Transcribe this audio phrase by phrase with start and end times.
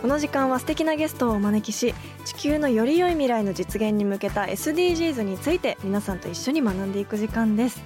[0.00, 1.94] この時間は素敵なゲストをお招きし
[2.24, 7.82] 地球のより良い未来の実現に向けた SDGs について皆さんと一緒に学んでいく時間です、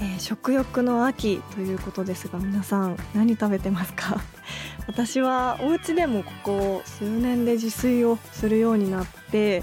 [0.00, 4.20] えー食欲の秋ということですが皆さん何食べてますか？
[4.88, 9.62] 私はお家でもここ数年で自炊をするようになって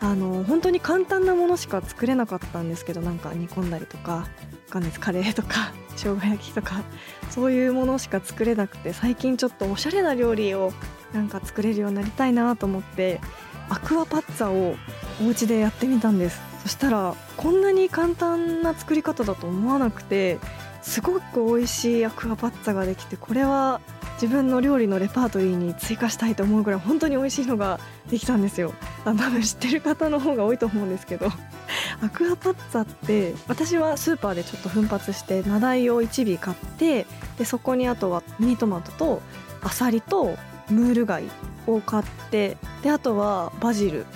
[0.00, 4.26] あの本当に簡単なものしか作れなかったんですけどなんか煮込んだりとか
[4.70, 5.00] かんないです。
[5.00, 6.82] カレーとか生姜焼きとか
[7.30, 10.72] そういうものしか作れなくて最近ちょっとおしゃれな料理を
[11.12, 13.20] なんか作れるようになりたいなと思って
[13.68, 14.76] アクアパッツァを
[15.22, 16.40] お家でやってみたんです。
[16.62, 20.38] そしたらこんなに簡単な作り方だと思わなくて
[20.80, 23.80] すごく美味しいアクアパッツァができてこれは
[24.14, 28.72] 自分の料理のレパートリーに追加したいと思うぐらい本当に美味しいのができたんですよ。
[29.04, 31.26] 多分知ってる方の方が多いと思うんですけど。
[32.02, 37.06] アクアパッツァって私はスーパーでちょっと奮発してマダイを1尾買って
[37.38, 39.22] でそこにあとはミニトマトと
[39.62, 40.36] アサリと
[40.70, 41.24] ムール貝
[41.66, 44.06] を買ってであとはバジル。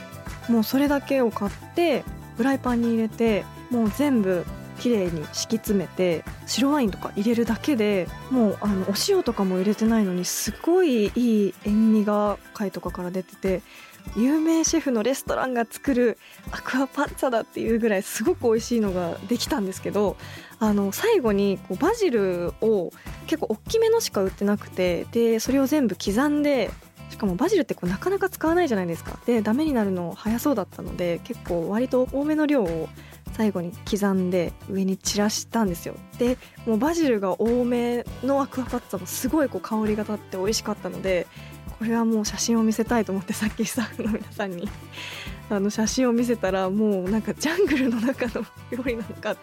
[0.49, 2.05] もうそれだけを買って
[2.37, 4.47] フライパンに入れてもう全部
[4.79, 13.63] きれいに敷き詰めて白ワインとか入れるだけでもうあのお塩とかも入れてないのにすごいいい塩味が貝とかから出てて
[14.15, 16.19] 有名シェフのレストランが作る
[16.51, 20.17] アクアパッツァだっていうぐらいすごく美味しいのができたんですけど
[20.59, 22.93] あの最後にこうバジルを
[23.27, 26.71] 結構大きめのしか売ってなくてでそれを全部刻んで
[27.11, 29.19] しかもバジルってこうなかなか使わないじゃないですか。
[29.27, 32.89] でダメになるの早そうだったので結構割と多めの量を
[33.37, 35.95] 最後に刻んで上に散らしたんですよ。
[36.19, 41.27] でもうバジルが多めのアクアパッツァもすごいこう香りが立って美味しかったので
[41.79, 44.69] これはもう写真を見せたいと思ってさっきスタッフの皆さんに
[45.49, 49.37] あの写真を見せたらもうなんかジャングルの中の料理なのかっ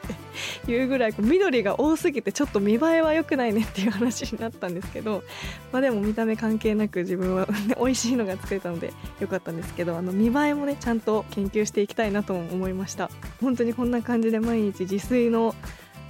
[0.66, 5.24] ていうぐらいこう緑が多すぎてちょっと見栄えは良くないねっていう話になったんですけど
[5.72, 7.48] まあでも見た目関係なく自分は
[7.80, 13.10] 美味しいのが作れたので良かったんですけどあの見栄えもねちゃんと研究していきたいなと思いました。
[13.40, 15.56] 本当にこんな感じで毎日自炊の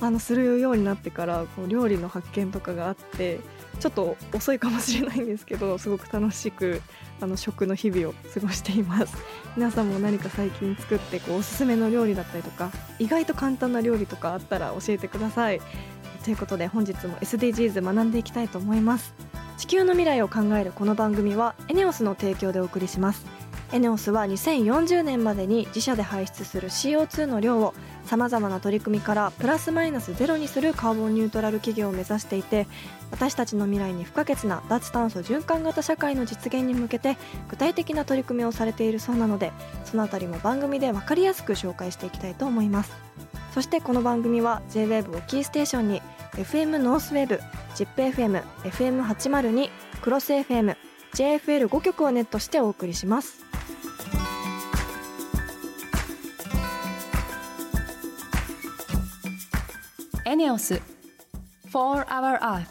[0.02, 3.40] あのするようになってからこう料理の発見とかがあって
[3.80, 6.82] ちょっと遅いかもしれないんですけど すごく楽しく
[7.22, 9.16] あの食の日々を過ごしています。
[9.56, 15.62] 皆さんも何か最近作ってこうおすすめの料理だったりとか意外と簡単な料理とかあったら教えてください。
[16.24, 19.14] ということで本日も SDGs 学んでいきたいと思います。
[19.58, 23.26] 地球の未来を考えるこの番組はエネオスの提供でお送りします。
[23.74, 27.74] エネオスは2040年までに自社で排出する CO2 の量を
[28.06, 32.68] さまざまな取り組みからプラスマイナスゼロにするカーボンニュートラル企業を目指していて
[33.12, 37.18] 私たちの未来に不可欠な脱炭素循環型社会の実現に向けて
[37.50, 39.52] 具体的な取り組みをされているそうなので
[39.86, 42.92] そのあたりも番組で分かりやすく紹介していきたいと思います。
[43.54, 47.40] そしてこの番組は JWAVE をキーステーションに FM ノースウェーブ
[47.76, 49.70] ZIPFM、FM802、
[50.02, 50.76] クロス FM、
[51.14, 53.43] JFL5 曲をネットしてお送りします。
[60.34, 60.82] エネオス
[61.72, 62.66] 4 Hour Earth.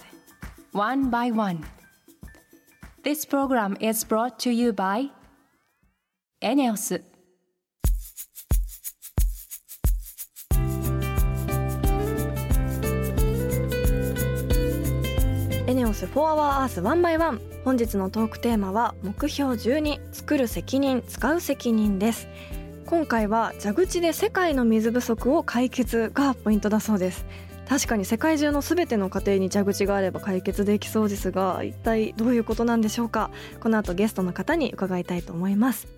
[0.73, 1.61] One by One.
[3.05, 5.11] This program is brought to you by
[6.41, 7.05] エネオス
[15.69, 22.27] エネオス4 Hour Earth 1 by 1本日のトークテーマは目標12作る責任使う責任です。
[22.87, 27.25] 今回は蛇口で世界の水不足を解決がポイントだそうです。
[27.73, 33.31] 確かに世界中のすべての家庭に蛇口があれば解決できそうですが一体どういうことなんでしょうか？
[33.61, 35.89] この後ゲストの方に伺いたいと思います。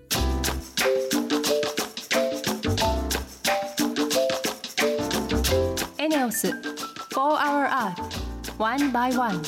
[5.97, 6.53] エネオス4
[7.13, 9.41] Hour Earth One by One.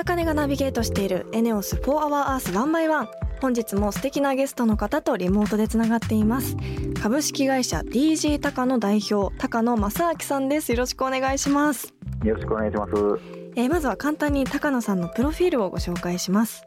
[0.00, 3.08] 堀田茜がナビゲートしているエネオス4 Hour Earth 1 by 1
[3.40, 6.56] 本日も素敵なゲストの方とリモートでつながっています。
[7.02, 10.72] 株式会社 DG 高野代表高野正明さんです。
[10.72, 11.92] よろしくお願いします。
[12.24, 12.92] よろしくお願いします。
[13.56, 16.64] えーまずは簡単に高野さんのプロフィールをご紹介します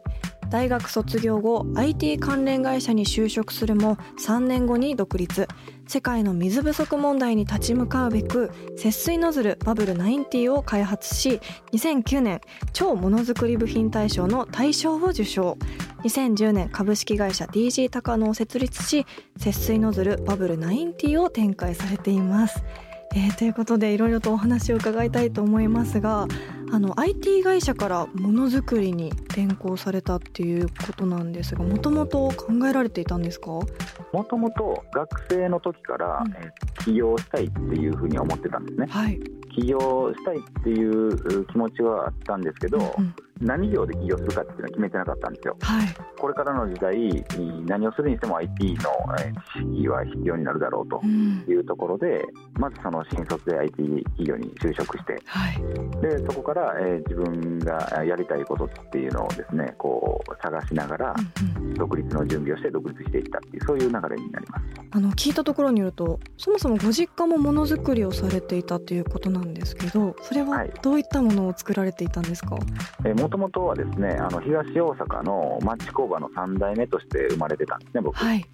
[0.54, 5.48] 大学卒業後 IT 関連会社に就職するも3年後に独立。
[5.88, 11.40] 世界の水不足問題に立ち向かうべく節水ノズルバブル90を開発し
[11.72, 12.40] 2009年
[12.72, 15.58] 超ものづくり部品大賞の大賞を受賞。
[16.04, 22.62] 2010年株式会社 DG 高野を設立し節水ノズルバブル90を展開されています。
[23.16, 26.26] えー、ということでいろいろとお話を伺いたいと思いますが
[26.72, 33.50] あの IT 会社からものづくりに転向されたっていうことなんですがもともと考えられていたんですか？
[33.50, 39.20] もともと学生の時から、うん、起業したいっていうふうに思ってたんですね、はい、
[39.54, 43.14] 起業したいっていう気持ちはあったんですけど、うんうん。
[43.40, 45.56] 何業で起業するかっていうのは決めてなかったんですよ。
[45.60, 45.88] はい、
[46.18, 47.24] これからの時代、
[47.66, 48.90] 何をするにしても IT の
[49.52, 52.20] 知識は必要になるだろうというところで、
[52.54, 55.56] うん、まずその新卒で IT 企業に就職して、はい、
[56.00, 61.14] でそこから、えー、自分がやりたいことっていうのをですねこう探しながら、
[61.76, 64.64] 独立の準備をして独立していったっていうそういう流れになります。
[64.90, 72.64] あの聞いたところによるとそもそもご実家もものづくりをされていたということなんですけどそれはどういったものを作られていたんですか、はい
[73.06, 78.16] えーもともとはですねあの東大阪の町工場の3代目として生まれてたんですね、僕。
[78.16, 78.44] はい、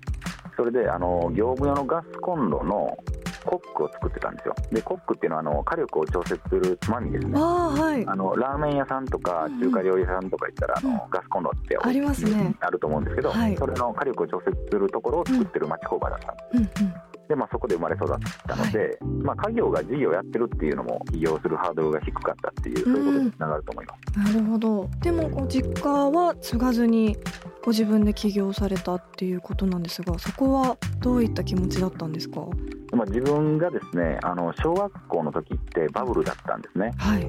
[0.56, 2.96] それであの業務用のガスコンロの
[3.44, 4.54] コックを作ってたんですよ。
[4.70, 7.32] で、コックっていうのはあの火力を調節するつまみですね。
[7.36, 12.54] あはい、あのラーメン屋さんとか中華料理屋さんとか行ったら、あのガスコンロってありますね。
[12.60, 16.82] あると思うんですけど、はい、それの火力を調節するところを作ってる町工場だったんです。
[16.82, 16.94] うんうん
[17.30, 18.08] で、まあ、そこで生まれ育っ
[18.48, 24.34] たので、はい、まあ、家業が事業をやってるっていうのも起業するハードルが低かったっていうそういうことにつながると思います。
[24.34, 27.16] なるほどでもご実家は継がずに
[27.62, 32.40] ご自分で起業されたっていうことなんですがそこはどういった気持ちだったんですか？
[32.92, 37.20] まあ、自分がですねあの小学校の時ってバブルだったんですね、はい、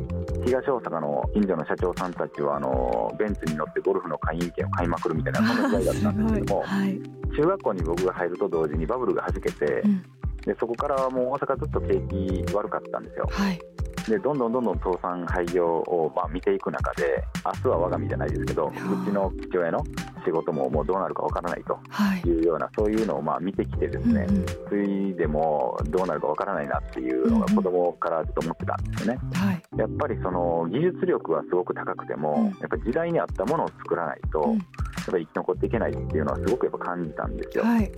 [0.43, 6.99] 東大阪の近所の社長さんたちはあのベンツに乗ってゴルフの会員権を買いまくるみたいなそんな時代だったんですけども、はい、
[7.35, 10.01] 中学校に僕が入ると同時にバブルがはじけて、うん、
[10.45, 13.27] でそこからはもう大阪ずっと景気悪かったんですよ。
[13.29, 13.61] はい
[14.07, 18.71] でどんどんどんどん倒産廃業をまあ見ていく中で明日は我が身じゃないですけどう
[19.05, 19.83] ちの父親の
[20.25, 21.79] 仕事ももうどうなるかわからないと
[22.27, 22.41] い。
[22.41, 34.65] うような、はい、そういうのをまあ見てきてですね、うんうん、ついでもどうなるかわからないなっていうのが子供からずっと思ってたんですよね、うんはい、やっぱりその技術力はすごく高くても、うん、やっぱ時代に合ったものを作らないと、うん、やっ
[35.05, 37.63] ぱり生き残っていけないっていうのはすごくやっぱ感じたんですよ。
[37.63, 37.91] はい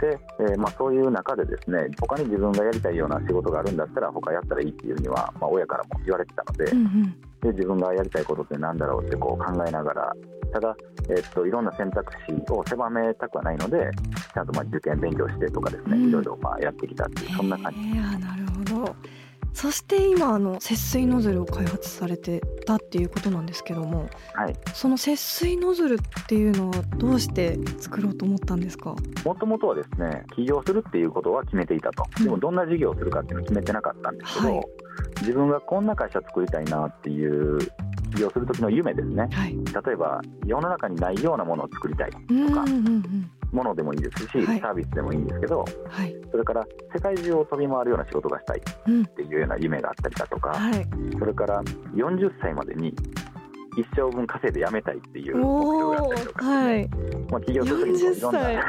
[0.00, 10.12] で、えー、まあ、そういう中でですね他に自分がやりたいような仕事があるんだったら他やったらいいっていうには、まあ、親からも言われてたのでうんうん、で自分がやりたいことって何だろうってこう考えながら
[10.52, 10.76] ただ、
[11.08, 13.90] えー、っといろんな選択肢を狭めたくはないので
[14.32, 18.18] ちゃんとまあ受験勉強してとかですね、うん、いろいろまあやってきたっていうそんな感じです。
[18.18, 18.96] なるほど
[19.52, 28.94] そして今あの節水ノズルを開発されてたっていうことなんですけども、はい、その節水ノズルっていうのはどうして作ろうと思ったんですか？
[29.24, 34.66] もともとはですね起業するっていうことは決めていたと、うん、でもどんな事業をするかっていうのを決めてなかったんですけど、はい、
[35.20, 37.58] 自分がこんな会社作りたいなっていう
[38.14, 50.86] 起業する時の夢ですね、はい、例えば世の中にないようなものを作りたいとか、うんうんうんものでもいいですし、はい、サービスでもいいんですけど、はい、それから世界中を飛び回るような仕事がしたいっていうような夢があったりだとか、はい、
[51.18, 51.62] それから
[51.94, 52.94] 40歳までに
[53.76, 56.88] 一生分稼いで辞めたいっていう目標があったりとか、ね、はい、
[57.30, 58.60] まあ、起業する時にいろんな、はい、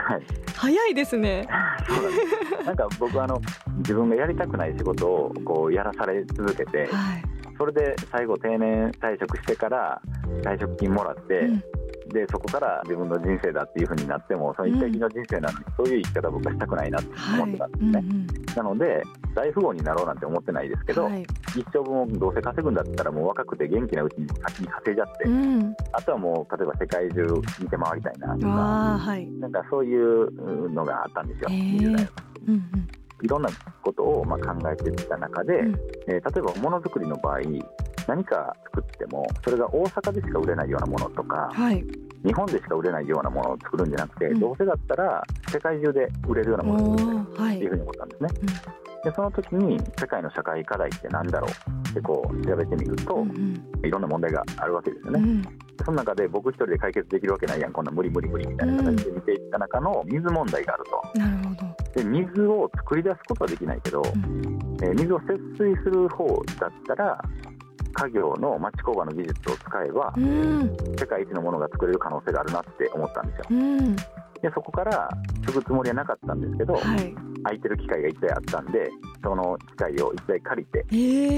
[0.56, 1.48] 早いですね。
[1.88, 2.18] そうなんで
[2.62, 2.66] す。
[2.66, 3.42] なんか僕はあの
[3.78, 7.24] 自分がやりたくない仕事をこうやらされ続けて、はい、
[7.58, 10.02] それで最後定年退職してから
[10.44, 11.64] 退職金もらって、うん
[12.12, 18.04] でそこから自分の人生だっていうふうになってもその一回きの人生なのに、そういう生き方僕はしたくないなって思ってたんですね、はい。
[18.04, 19.04] うんうん、なので
[19.34, 21.24] 大富豪になろうなんて思ってないですけど、はい、
[21.56, 27.24] 一生分をどうせ稼ぐんだったらもう若くて元気なうちに先に稼いじゃって、うん、あとはもう例えば世界中
[27.60, 32.10] 見て回りたいなとか、はい、なんかそういうのがあったんですよ、えー、20代
[32.48, 32.88] うんうん。
[33.24, 33.50] いろんな
[33.84, 35.76] ことをまあ考えていった中で、うん、
[36.08, 37.42] えー、例えばものづくりの場合
[38.08, 41.84] 何か作ってもそれが大阪でしか売れないようなものとか、はい、
[42.24, 47.68] 日本でしか売れないようなものを作るんじゃなくて、うん、どうせだったら世界中で売れるようなものを作りたいってい。
[47.68, 48.30] うふうに思ったんですね。
[48.30, 55.20] はい、でその時に世界の社会課題って何だろうってこう調べてみると、うん、いろんな問題があるわけですよね。
[55.20, 55.44] うん、
[55.84, 61.20] その中で僕一人で解決できるわけないやんこんな無理無理無理みたいな形で見ていった中の水問題があると。
[61.20, 61.72] なるほど。
[61.96, 64.02] で水を作り出すことはできないけど、
[64.84, 66.28] えー、水を節水する方
[66.60, 67.22] だったら
[67.92, 73.46] 家業の町工場の技術を使えば、うん、世界一のものが作れる可能性があるなって思ったんですよ。
[73.52, 74.04] うん、で
[74.54, 75.10] そこから
[75.46, 78.90] 継ぐつもりはなかったんですけど、はい、空いてる機会が一台あったんで
[79.24, 80.96] その機械を一台借りて、え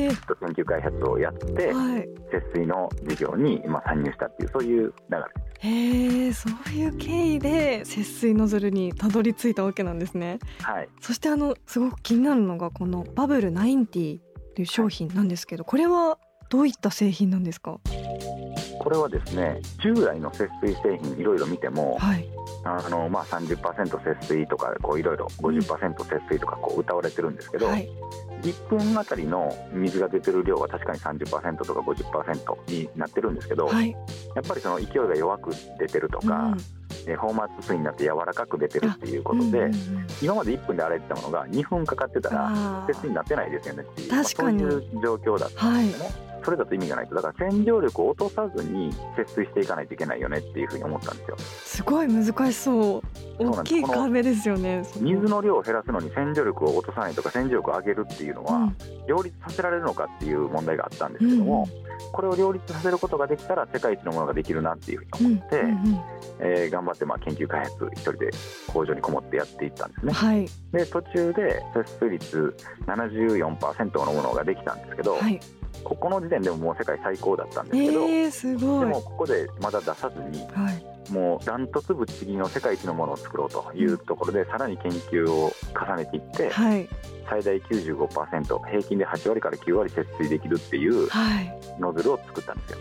[0.10, 5.68] ー、研究開発をやって、はい、節水の事業に今参入したっていうそういう流れです。
[5.68, 10.40] へえそういう経緯で節水ノズルにたどり着いたわけなんですね。
[10.62, 10.90] はい。
[11.02, 14.20] そしてあのすごく気になるのがこのバブル90
[14.56, 16.20] という商品なんですけどこれは
[16.54, 17.80] どういった製品なんですか？
[18.80, 22.30] これはですね従来の節水製品いろいろ見ても、はい。
[22.64, 23.58] あのまあ、30%
[24.04, 27.90] 節水とかこういろいろ50%節水とかこう歌われてるんですけど、はい。
[28.44, 33.92] 1分あたりの水が出てる量は確かに30%とか50%になってるんですけど、はい。
[34.36, 36.58] やっぱりその勢いが弱く出てるとか、うん。
[37.08, 39.74] えフォーマット水になって柔らかく出てるっていうことで、うんうんうん。
[40.22, 44.62] 今まで1分で洗えてたものが2分かかってたらあ節水になってないですよねっていう確かに。
[44.62, 46.33] まあそういう状況だったんですよね。
[46.44, 47.16] それだと意味がないと。
[47.16, 51.38] だから洗浄力を落とさずに節水していかないといけないよねっていうふうに思ったんですよ。
[51.38, 53.02] すごい難しそう。
[53.40, 58.76] 大きい壁ですよね水の量を減らすのに洗浄力を落とさないとか洗浄力を上げるっていうのは、うん。
[59.08, 61.68] 両立させられるのかっていう問題があったんですけども、
[62.12, 66.02] これを両立させることができたら世界一のものができるなっていうふうに思って、うんうんうん。
[66.40, 68.32] えー頑張ってまあ研究開発一人で
[68.68, 70.14] 工場にこもってやっていったんですね。
[70.14, 70.48] はい。
[70.72, 72.56] で途中で節水率
[72.88, 75.40] 74%のものができたんですけど、はい
[75.84, 80.86] ここの時点でももう世界最高だったんですけど、えー、でもここでまだ出さずにはい。
[81.12, 86.88] もうダントツぶっちぎりの世界一のものを作ろうというところでさらに研究を重ねていってはい。
[87.30, 91.60] 最大95%平均で8割から9割節水できるっていうはい。
[91.80, 92.78] ノズルを作ったんですよ。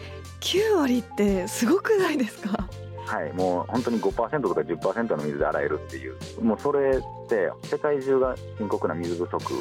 [0.75, 2.69] 9割ってすごくないですか？
[3.05, 9.53] はい、もう本当に5%とか10%の水で洗えるっていう、もうそれって世界中が深刻な水不足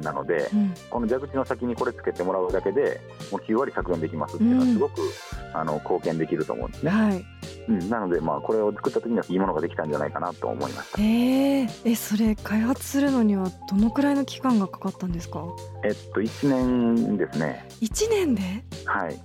[0.00, 3.00] なので、うんこの蛇口の先にこれつけてもらうだけで、
[3.32, 5.00] もう9割削減できますっていうのは、うんすごく、
[5.52, 6.90] あの貢献できると思うんですね。
[6.90, 7.24] はい
[7.66, 11.00] うん、なので、まあ、これを作った時にはいいものができたんじゃないかなと思いました。
[11.00, 15.42] えー、えそれ開発するのにはどのくらいの期間がかかったんですか？
[15.84, 17.66] えっと、1年ですね。
[17.80, 18.42] 1年で？
[18.84, 19.16] はい。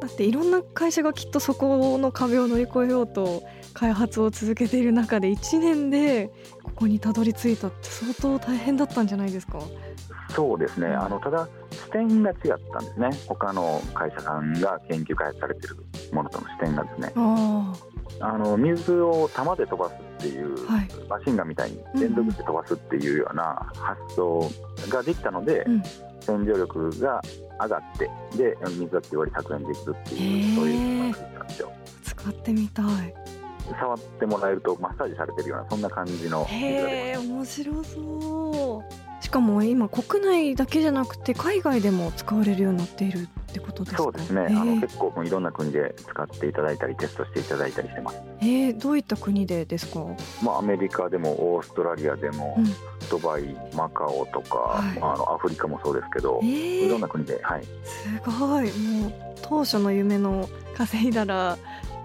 [0.00, 6.30] だっていろんな会社がきっとそこの壁を乗り越えようと開発を続けている中で1年で
[6.62, 9.60] ここにたどり着いたって相当大変だったんじゃないですか？
[10.30, 10.88] そうですね。
[10.88, 12.36] あの、ただ、視点が違っ
[12.72, 13.10] たんですね。
[13.26, 15.76] 他の会社さんが研究開発されてる
[16.12, 17.12] ものとの視点がですね。
[17.16, 17.72] あ
[18.20, 20.88] あの水を玉で飛ばすっていう、はい。
[21.08, 24.50] マシンガンみたいに連続して飛ばすっていうような発想
[24.88, 25.82] ができたので、うん。
[26.20, 27.20] 洗浄力が
[27.60, 30.52] 上がってで水が9割削減できるってへいー。
[30.52, 31.72] うそういうのができたんですよ。
[31.74, 33.14] あ使ってみたい。
[33.80, 38.92] 触ってもらえるとマッサージされてるようなそんな感じの水が出へえ面白そう。
[38.92, 38.96] し
[39.32, 43.18] かも今国内だけじゃなくて海外でも使われるようになっている
[43.50, 44.02] ってことですか？
[44.04, 44.60] そうですね、へー。
[44.60, 50.04] あの結構いろんな国で使っていただいたりテストしていただいたりしてます、えー、どういった国でですか？
[50.44, 52.64] まあ、アメリカでもオーストラリアでも、うん。
[53.10, 54.98] ドバイマカオとか、はい。
[55.00, 58.70] まあ、あのアフリカもそうですけど、えいろんー、な国で、はい、すごい。
[58.78, 59.12] もう
[59.42, 61.58] 当初の夢の稼いだら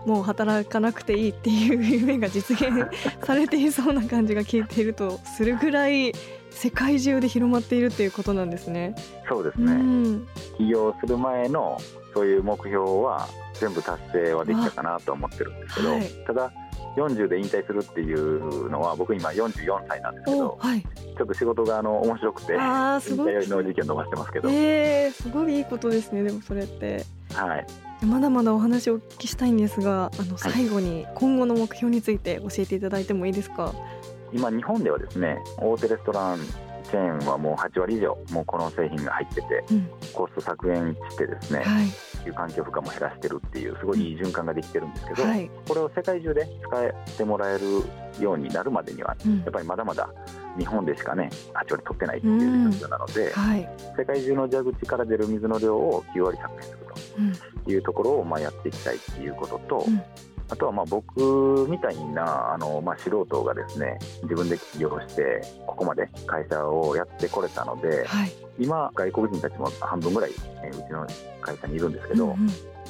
[0.06, 2.88] もう働かなくていいっていう夢が実現
[3.26, 6.14] されていそうな感じが聞いているとするぐらい
[6.52, 8.96] 世界中で広まっているっていうことなんですね。
[9.30, 10.28] そうですね、うん、
[10.58, 11.78] 起業する前の
[12.14, 16.52] そういう目標は全部達成はできたかなと思ってるんですけど、はいただ
[16.96, 20.82] 40で引退するっていうのは僕今44歳なんですけどおはい。
[20.82, 23.34] ちょっと仕事があの面白くてああすごい。
[23.34, 27.06] 引退の時期を伸ばしてますけど、えー、すごいいいことですねでもそれって。
[27.34, 27.66] はい、
[28.06, 33.76] まだまだお話をお聞きしたいんですがあの最後に今後の目標について教えていただいてもいいですか？
[34.34, 36.40] 今日本ではですね大手レストラン
[36.90, 42.34] チェーンはもう8割以上もうこの製品が入っててうん、コスト削減してですね、はい。
[42.34, 45.50] 環境負荷も減らしてるっていうすごいいい循環ができてるんですけど、はい。
[45.68, 47.66] これを世界中で使ってもらえる
[48.22, 49.40] ようになるまでにはうん。
[49.40, 50.10] やっぱりまだまだ
[50.58, 53.70] 日本でしかね8割取ってないっていう状況なので、はい。
[53.98, 56.78] 世界中の蛇口から出る水の量を9割削減する
[57.18, 57.64] うん。
[57.64, 60.02] というところをまあやっていきたいっていうことと、うん
[60.50, 68.32] あとはまあ僕みたいなあのまあ素人がですね自分で起業してここまで会社をやってこれたのではい。
[68.60, 70.32] 今外国人たちも半分ぐらい
[70.64, 71.06] えーうちの
[71.42, 72.50] 会社にいるんですけど、うんうん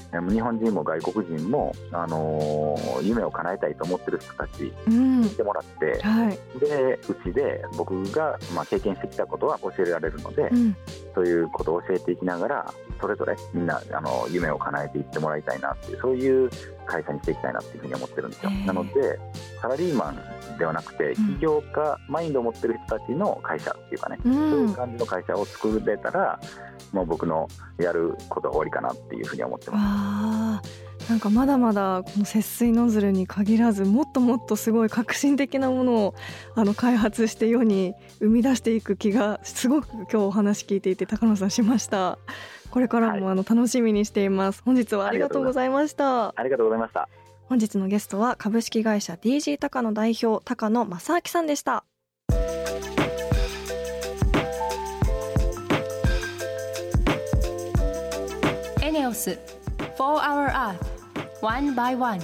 [0.10, 6.60] 日本人も外国人も、あのー夢を叶えたいと思ってる人たちうんに来てもらって、はい。
[6.60, 10.76] でうちで僕が、まあ、経験してきたことは教えられるので、うん
[11.14, 16.50] そういうことを教えていきながらそれぞれみんなあの夢を叶えていってもらいたいなっていうそういう
[16.86, 18.50] 会社にしていきたいなっていうふうに思ってるんですよ。
[18.50, 18.66] へー。
[18.66, 19.20] なので
[19.62, 26.39] サラリーマンではなくて起業家、マインドを持ってる人たちの会社っていうかね、うそういんう感じの会社を作れたら
[26.92, 30.87] もう僕のやることは終わりかなっていうふうに思ってます。
[31.10, 36.16] なんかまだまだこの節水ノズルに限らずもっともっとすごい革新的なものを
[36.56, 42.20] あの開発して世に生み出していく気がすごく今日お話聞いていて高野さんしました
[42.72, 47.08] これからもあの楽しみにしています本日はありがとうございましたありがとうございました。
[47.48, 51.86] 本日のゲストは株式会社 DG 高野代表高野正明さんでした
[58.82, 59.57] エネオス
[59.98, 60.77] 4 Hour Earth
[61.42, 62.20] One by One.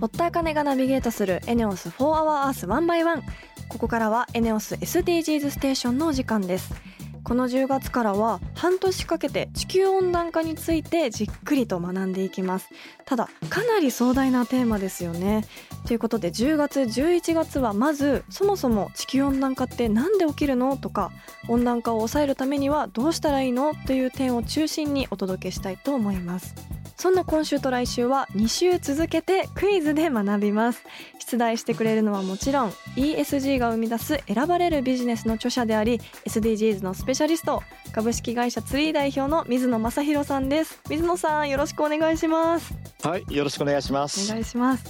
[0.00, 3.22] ホッターカがナビゲートするエネオス4 Hour Earth One by One
[3.68, 6.85] ここからはエネオス SDGs ステーションのお時間です。
[7.26, 12.68] この10月からは半年かけて地球温暖化についてじっくりと学んでいきます。
[13.04, 15.44] ただかなり壮大なテーマですよね。
[15.88, 20.76] ということで10月11月はまずそもそも地球温暖化って何で起きるの？
[20.76, 21.10] とか
[21.48, 23.74] 温暖化を抑えるためにはどうしたらいいの？
[23.74, 26.54] という点を中心にお届けしたいと思います。
[26.96, 30.82] そんな今週と来週は2週続けてクイズで学びます。
[31.18, 37.62] 出題してくれるのはもちろん ESG が生み出す選ばれるビジネスの著者であり SDGs のスペシャリスト
[37.92, 40.80] 株式会社ツリー代表の水野正弘さんです。
[40.88, 42.74] 水野さんよろしくお願いします。
[43.02, 44.30] はい、よろしくお願いします。
[44.30, 44.84] お願いします。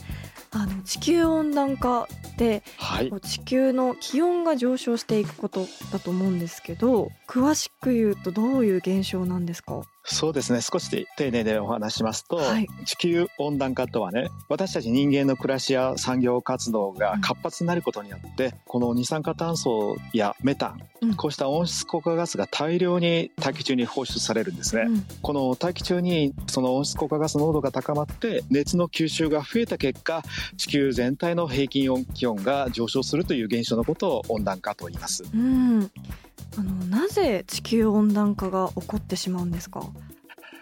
[0.52, 3.10] あの地球温暖化ってはい。
[3.22, 9.82] 地球の気温が上昇していくことだと思うんですけど詳しく言うとどういう現象なんですか？
[10.06, 10.60] そうですね。
[10.60, 24.82] 少し丁寧でお話しますと、はい地球温暖化とはね、私たち人間の暮らしや産業活動が活発になることによって、この二酸化炭素やメタン、うんこうした温室効果ガスが大量に大気中に放出されるんですね。
[24.82, 30.22] うんこの大気中にその温室効果ガス濃度が高まって熱の吸収が増えた結果
[30.56, 35.24] 地球全体の平均気温が上昇するという現象のことを温暖化と言います。
[35.34, 35.90] うん、
[36.58, 39.84] あのなぜ地球温暖化が起こってしまうんですか？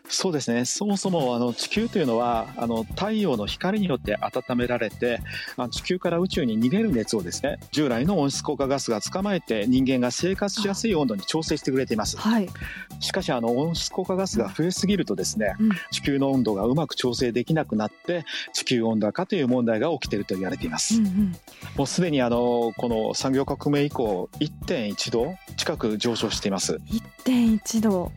[0.09, 0.67] そうですね。
[0.67, 5.21] そもそもあの地球というのはあの太陽の光によって温められて
[5.57, 12.19] あの地球から宇宙に逃げる熱をですね従来の温室効果ガスが捕まえて人間が生活しやすい温度に調整してくれています。
[12.19, 12.49] はい。
[13.01, 15.71] しかしあの温室効果ガスが増えすぎるとですねうん。
[15.91, 21.33] 地球の温度がうまく調整できなくなって地球温暖化という問題が起きていると言われています、うんうん。
[21.77, 26.79] もうすでにあのこの産業革命以降1.1度近く上昇しています。
[27.25, 28.13] 1.1度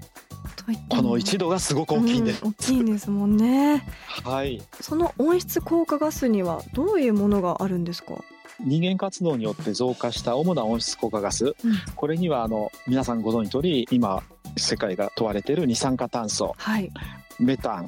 [0.89, 2.33] この1度がすごく大きいんで。
[2.33, 3.87] す、うん大きいんですもんね。
[4.23, 4.61] はい。
[4.81, 8.15] その温室効果ガスにはどういうものがあるんですか？
[8.59, 11.55] 人間活動によって増加した主な温室効果ガス、
[11.95, 14.23] これにはあの皆さんご存知通り今
[14.57, 16.53] 世界が問われている二酸化炭素。
[16.57, 16.91] はい。
[17.39, 17.87] メタン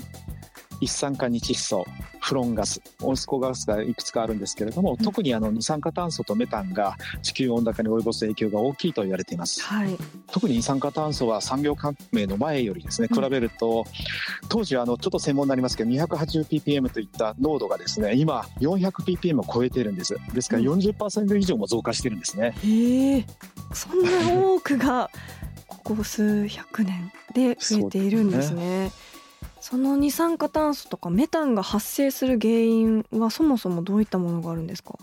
[0.81, 1.85] 一酸化二窒素
[2.21, 4.97] フロンガス温室効果ガスがいくつかあるんですけれども、ん。
[4.97, 9.61] 特にあの二酸化炭素とメタンが地球温暖化に及ぼす影響が大きいと言われています。
[9.61, 9.97] はい。
[10.31, 13.23] 特に二酸化炭素は産業革命の前よりですねうん。
[13.23, 13.85] 比べると、
[14.47, 20.15] 当時はあのちょっと専門になりますけど 280ppm といった濃度がですね今 400ppm を超えているんです。
[20.33, 20.79] ですからうん。
[20.79, 23.25] 40%以上も増加してるんですね、へえ。
[23.73, 24.11] そんな
[24.43, 25.09] 多くが
[25.67, 28.91] ここ数百年で増えているんですね。
[29.61, 34.93] その二酸化炭素とかメタンが発生する原因はそもそもどういったものがあるんですか？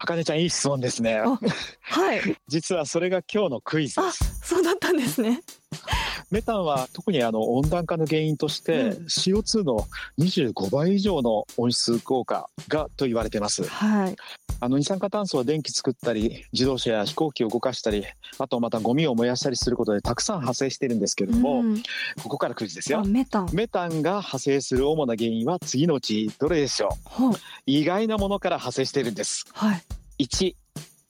[0.00, 1.38] 茜ちゃんいい質問ですねあ
[1.80, 2.20] はい。
[2.46, 5.40] 実はそれが今日のクイズであす、そうだったんですね。
[6.30, 9.06] メタンは特にあの温暖化の原因として、うん。
[9.06, 9.86] CO2 の
[10.18, 13.64] 25倍以上の温室効果がと言われています。
[13.66, 14.16] はい。
[14.60, 18.04] あの二酸化炭素は電気作ったり自動車や飛行機を動かしたり
[18.38, 21.82] あとまたゴミを燃やしたりすることでたくさん発生しているんですけれども、うん。
[22.22, 23.48] ここからクイズですあよメタン。
[23.52, 27.08] メタンが派生する主な原因は次のうちどれでしょう？
[27.08, 27.32] ほう。
[27.66, 29.44] 意外なものから派生しているんです。
[29.52, 29.82] はい。
[30.24, 30.54] 1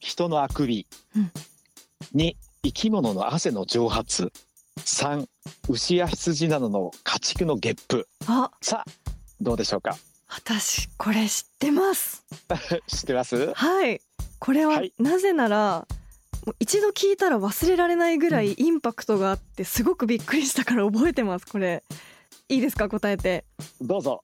[0.01, 1.33] 人のあくび、うん。
[2.15, 4.31] 2生き物の汗の蒸発
[4.79, 5.27] 3
[5.69, 8.91] 牛や羊などの家畜のゲップあ、さあ
[9.41, 9.97] どうでしょうか？
[10.29, 12.25] 私これ知ってます。
[12.89, 13.53] 知ってます？
[13.55, 14.01] はい。
[14.39, 15.87] これははいなぜなら、
[16.47, 21.47] もう一度聞いたら忘れられないぐらいインパクトがあってすごくびっくりしたから覚えてます。
[21.47, 21.83] これ
[22.49, 22.89] いいですか？
[22.89, 23.45] 答えて。
[23.81, 24.21] どうぞ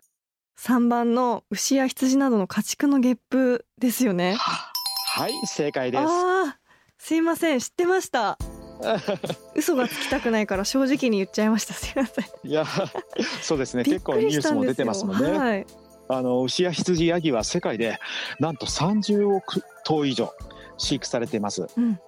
[0.59, 4.37] 3番の牛や羊などの家畜のゲップですよね。
[4.37, 6.59] はい正解ですああ、
[6.99, 8.37] すいません知ってました。
[9.55, 11.75] 嘘がつきたくないから正直に言っちゃいました。
[11.75, 12.25] すいません。
[12.43, 12.65] いや
[13.43, 14.43] そうですね結構ニュー。
[14.43, 15.67] スも出てますもんね、はい。
[16.09, 17.99] あの牛や羊ヤギは世界で
[18.39, 20.33] なんと30億頭以上
[20.77, 21.99] 飼育されていますうん。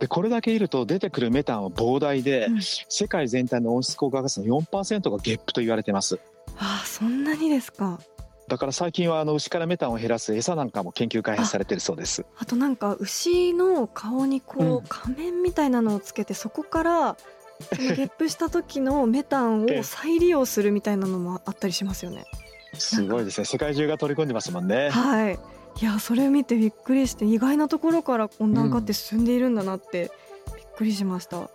[0.00, 6.18] でこれだけいると出てくるメタンは膨大で、うん世界全体の温室効果ガスの4%がゲップと言われています
[6.58, 8.00] ああ、そんなにですか。
[8.46, 12.26] だから最近はあの牛からメタンを減らす餌なんかも研究開発されているそうです。
[12.38, 17.16] あとなんか牛の顔にこうう仮面みたいなのをつけてそこから
[17.74, 22.24] そのゲップした時のメタンええを再利用するみたいなのもあったりしますよね。
[22.74, 23.44] すごいですね。
[23.44, 24.90] 世界中が取り込んでますもんね。
[24.90, 25.38] はい。
[25.80, 30.10] いやそれ見てびっくりして意外なところから温暖化って進んでいるんだなって
[30.56, 31.50] びっくりしました、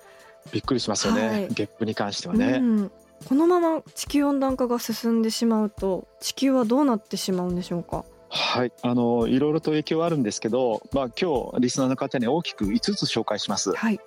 [0.52, 2.92] びっくりしますよね、はい、ゲップに関してはね、うん、
[3.28, 8.06] このまま地球温暖化が進んでしまうと地球はどうなってしまうんでしょうか？
[8.30, 13.74] はい、あのいろいろと影響はあるんですけど、まあ今日リスナーの方に大きく5つ紹介します。
[13.74, 14.00] はい。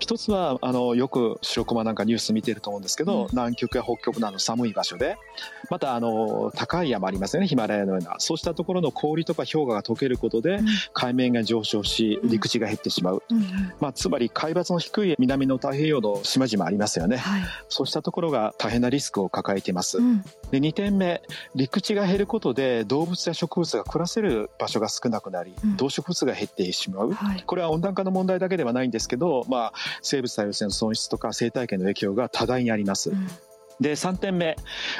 [0.00, 5.16] 一つはあのよく白熊なんかニュース見てると思うんですけど、うん、南極や北極など寒い場所で
[5.70, 8.16] またあの高い山ありますよねヒマラヤのような。
[8.18, 10.60] そうしたところの氷とか氷河が溶けることで、
[10.92, 21.22] 海面が上昇し陸地が減ってしまう、うん、まあ、つまり海抜の低い南の太平洋の島々ありますよね、はい、そうしたところが大変なリスクを抱えています、うん、で2点目
[21.54, 29.72] 陸地が減ることで動物や植物が暮らせる場所が少なくなり、動植物が減ってしまう、はい、これは温暖化の問題だけではないんですけど、まあ、
[30.02, 33.10] 生物多様性の損失とか生態系の影響が多大にあります。
[33.10, 33.28] うん。
[33.80, 34.56] で3点目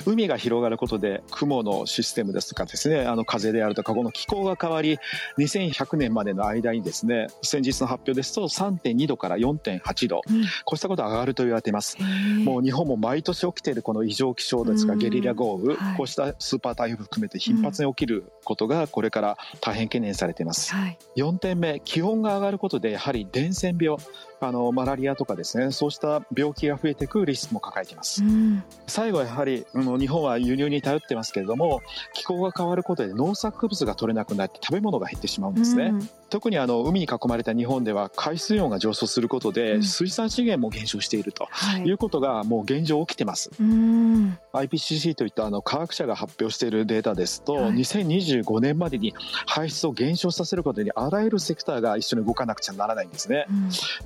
[0.06, 4.98] 海が広がることで雲のシステムですとかですねあの風であるとかこの気候が変わり
[5.38, 11.98] 2100年までの間にですね先日の発表ですと3.2度から4.8度、うん、こうしたことが上がると言われています。
[12.44, 23.98] もう日本も毎年起きているこの異常気象ですかゲリラ豪雨、はい、こうしたスーパー台風含めて頻発に起きることがこれから大変懸念されています、はい、4点目気温が上がることでやはり伝染病
[24.40, 31.82] あのマラリアとかですねそうした病気が増えてくるリスクも抱えています、うん、最後はやはりあの日本は輸入に頼ってますけれども
[32.14, 41.48] 気候が変わることで農作物が取れなくなって食べ物が減ってしまうんですね、うん、特にあの海に囲まれた日本では海水温が上昇することで水産資源も減少していると
[41.84, 41.92] い。
[41.92, 49.14] うことがもう現状起きてます、うん、IPCC といったあの科学者が発表しているデータですと、はい、2025年までに
[49.46, 53.46] 排出を減少させることにあらゆるセクターが一緒に動かなくちゃならないんですね、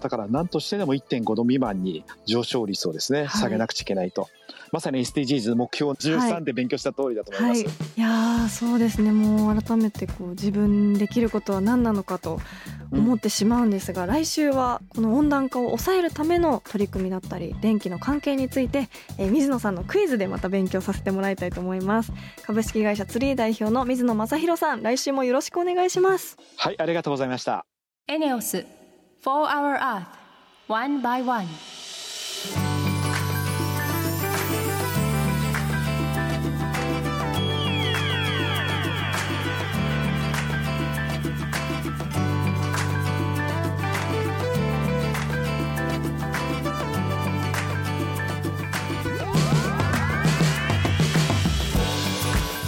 [0.00, 4.28] だから何としてでも1.5度未満に上昇率をですね、下げなくちゃいけないと。
[4.74, 7.64] まさに SDGs 目標13で勉強した通りだと思います。
[7.64, 7.64] はい。
[7.64, 9.12] はい、いやそうですね。
[9.12, 12.40] もう改めてこう自分できることは何なのかと
[12.90, 22.12] 思ってしまうんですが、うん、来週はこの温暖化を抑えるための取り組みだったり電気の関係について、えー、水野さんのクイズでまた勉強させてもらいたいと思います。
[22.42, 26.36] 株式会社ツリー代表の水野正弘さん来週もよろしくお願いします。
[26.56, 27.64] はいありがとうございました。
[28.08, 28.83] エネオス
[29.24, 30.04] 4 Hour Earth
[30.68, 31.46] One by One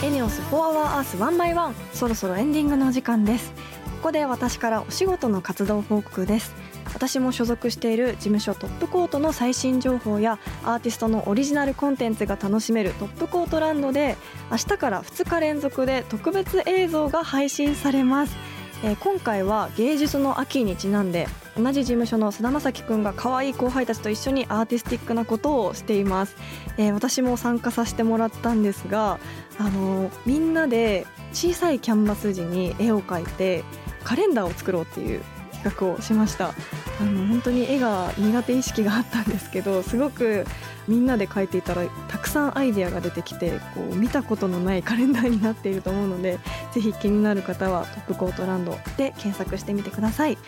[0.03, 3.66] エネオス4 Hour Earth 1 by 1そろそろエンディングのお時間です
[4.07, 6.55] ここで私からお仕事の活動報告です。
[6.95, 14.17] 私も所属している事務所トップコートの最新情報やアーティストのオリジナルコンテンツが楽しめるトップコートランドで
[14.53, 18.37] 明日から2日連続で特別映像が配信されます。
[18.85, 26.37] えー、今回は芸術の秋にちなんで同じ事務所の菅田将暉君が可愛い後輩たちと一緒にアーティスティックなことをしています、
[26.77, 29.19] えー、私も参加させてもらったんですが、
[29.59, 33.65] あのー、みんなで小さいキャンバス地に絵を描いて
[34.07, 35.21] カレンダーを作ろうっていう
[35.53, 36.55] 企画をしました。
[37.01, 40.47] あの本当に絵が苦手意識があったんですけどすごく
[40.89, 46.39] みんなで描いていたらたくさんアイデアが出てきてこう見たことのないカレンダーになっていると思うので
[46.73, 50.39] ぜひ気になる方はトップコートランドで検索してみてください、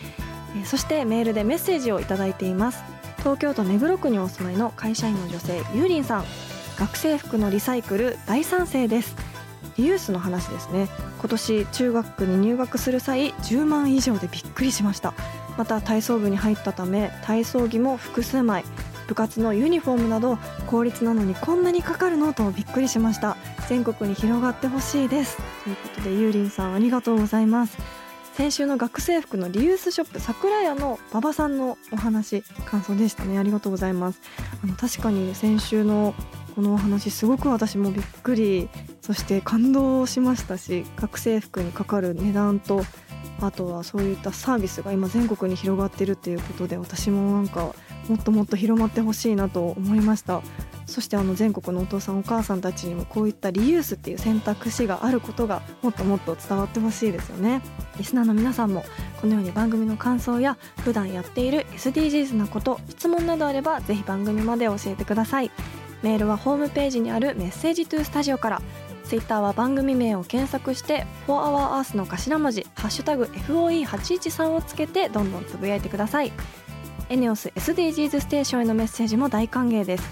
[0.57, 2.83] えそしてメールでメッセージをいただいています。
[3.19, 6.25] 東京都目黒区にお住まいの会社員の女性ゆうりんさん。
[6.79, 9.17] 学生服のリサイクル大賛成です。
[9.85, 10.89] ユースの話ですね。
[11.21, 15.15] 今年中学に入学する際10万以上でびっくりしました。
[15.57, 18.65] また体操部に入ったため体操着も複数枚。
[19.09, 23.37] 部活のユニフォームなど公立なのにこんなにかかるのとびっくりしました。
[23.69, 25.39] 全国に広がってほしいです。
[25.65, 27.79] ということでゆうりんさんありがとうございます。
[28.35, 33.39] 先週の学生服のリユースショップ桜屋の馬場さんのお話感想でしたね。
[33.39, 34.21] ありがとうございます。
[34.63, 36.15] あの確かに先週の
[36.59, 38.69] このお話すごく私もびっくり
[39.01, 42.83] そして感動しましたし学生服にかかる値段と
[43.41, 47.73] あとはそういったサービスが今全国に広がってるっていうことで私もなんか
[48.09, 50.43] もっともっと広まってほしいなと思いました。
[50.87, 57.63] そしてあの全国のお父さんお母さんたちにもこういったリユースっていう選択肢があることがもっともっと伝わってほしいですよね。
[57.99, 58.85] リスナーの皆さんも
[59.21, 65.53] このように番組の感想や普段やっている SDGs なこと質問などあればぜひ番組まで教えてください。
[66.03, 68.63] メールはホームページにあるメッセージトゥースタジオから。
[69.05, 76.33] ツイッターは番組名を検索して「4HourEarth」の頭文字「ハッシュタグ #FOE813」をつけてどんどんつぶやいてください。
[77.09, 80.05] エネオス SDGs ステーションへのメッセージも大歓迎です。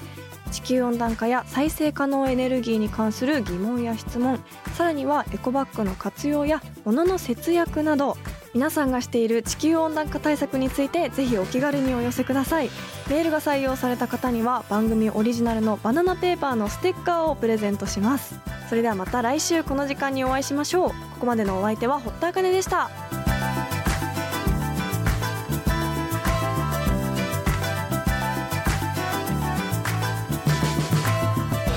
[0.50, 4.42] 地球温暖化や再生可能エネルギーに関する疑問や質問
[4.74, 8.16] さらにはエコバッグの活用や物の節約など
[8.56, 12.70] 皆さんがしている地球温暖化対策についてぜひお気軽にお寄せください。
[13.10, 18.40] メールが採用された方には番組オリジナルのバナナペーパーのステッカーをプレゼントします。
[18.70, 20.88] それではまた来週この時間にお会いしましょう。
[20.88, 22.88] ここまでのお相手は堀田茜でした。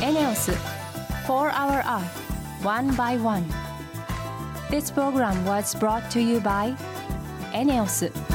[0.01, 0.53] エネオス
[1.27, 3.68] 4 Hour Earth One by One.
[4.69, 6.75] This program was brought to you by
[7.53, 8.28] ENEOS.